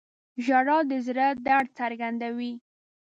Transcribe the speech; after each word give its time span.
•ژړا 0.45 0.77
د 0.89 0.91
زړه 1.07 1.27
درد 1.47 1.69
څرګندوي. 1.79 2.53